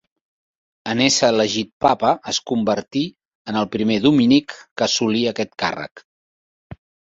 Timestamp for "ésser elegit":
1.07-1.69